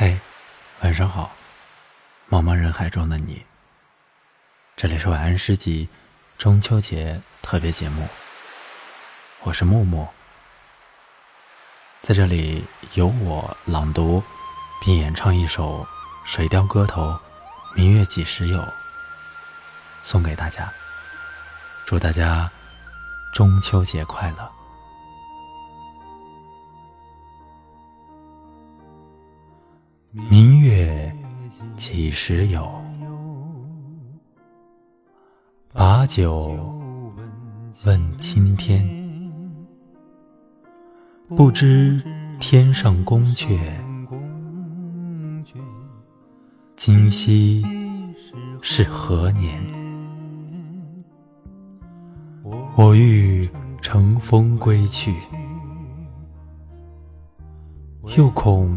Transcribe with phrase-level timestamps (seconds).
[0.00, 0.18] 嘿，
[0.80, 1.30] 晚上好，
[2.30, 3.44] 茫茫人海中的你。
[4.74, 5.90] 这里是晚安诗集
[6.38, 8.08] 中秋节特别节目，
[9.42, 10.08] 我是木木，
[12.00, 12.64] 在这里
[12.94, 14.22] 由我朗读
[14.82, 15.84] 并演唱一首
[16.24, 17.02] 《水调歌头·
[17.76, 18.58] 明月几时有》，
[20.02, 20.72] 送给大家，
[21.84, 22.50] 祝大家
[23.34, 24.50] 中秋节快乐。
[30.12, 31.14] 明月
[31.76, 32.68] 几时有？
[35.72, 36.52] 把酒
[37.84, 38.84] 问青天。
[41.28, 42.02] 不知
[42.40, 43.56] 天上宫阙，
[46.74, 47.64] 今夕
[48.60, 49.62] 是何年？
[52.76, 53.48] 我欲
[53.80, 55.14] 乘风归去，
[58.16, 58.76] 又恐。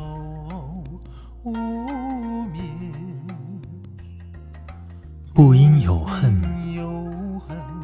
[5.33, 6.41] 不应有恨，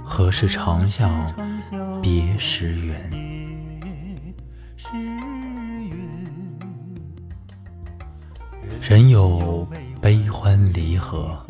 [0.03, 1.33] 何事长向
[2.01, 3.09] 别时圆？
[8.81, 9.65] 人有
[10.01, 11.41] 悲欢离合，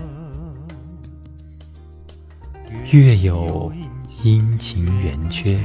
[2.92, 3.74] 月有
[4.24, 5.60] 阴晴圆缺。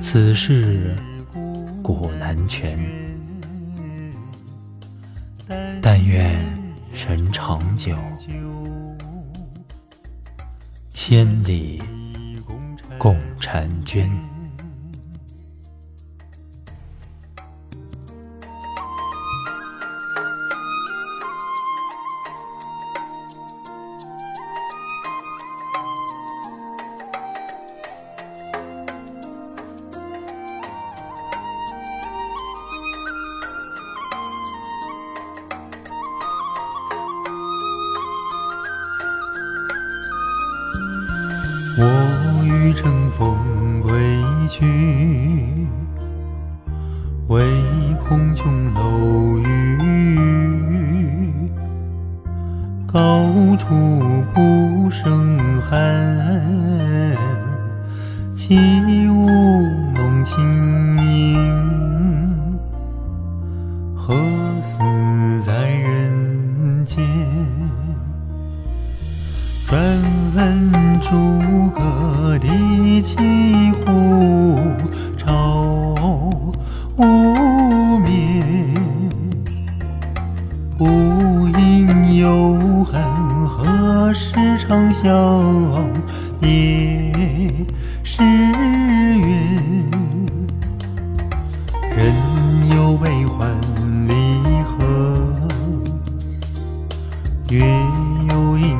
[0.00, 0.96] 此事
[1.82, 2.78] 古难全，
[5.80, 6.63] 但愿。
[6.94, 7.92] 人长久，
[10.92, 11.82] 千里
[12.96, 14.33] 共婵娟。
[41.76, 43.92] 我欲乘风归
[44.48, 44.64] 去，
[47.26, 47.42] 唯
[48.06, 49.42] 恐琼楼玉
[49.82, 51.50] 宇，
[52.86, 53.74] 高处
[54.32, 55.36] 不胜
[55.68, 57.16] 寒。
[58.34, 58.56] 起
[59.08, 59.26] 舞
[59.94, 60.38] 弄清
[61.04, 62.58] 影，
[63.96, 64.14] 何
[64.62, 64.78] 似
[65.44, 67.04] 在人间？
[69.66, 69.80] 转
[70.44, 73.16] 人诸葛第几
[73.80, 74.58] 户，
[75.16, 75.96] 愁
[76.98, 78.74] 无眠。
[80.76, 80.84] 不
[81.58, 83.02] 应有恨，
[83.48, 85.10] 何时长向
[86.38, 87.10] 别
[88.02, 89.90] 时圆？
[91.96, 92.12] 人
[92.76, 93.48] 有悲欢
[94.06, 94.12] 离
[94.62, 94.76] 合，
[97.48, 97.64] 月
[98.28, 98.73] 有阴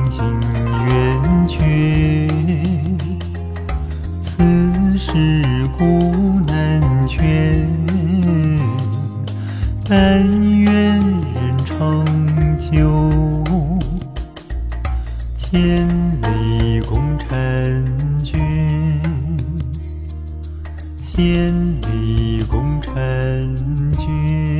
[15.55, 15.87] 千
[16.21, 17.31] 里共婵
[18.21, 19.01] 娟
[21.01, 22.93] 千里共婵
[23.95, 24.54] 娟